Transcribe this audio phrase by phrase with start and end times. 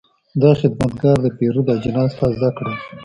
[0.41, 2.75] دا خدمتګر د پیرود اجناس تازه کړل.